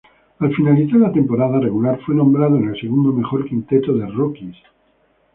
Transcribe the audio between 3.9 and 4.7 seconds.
de rookies.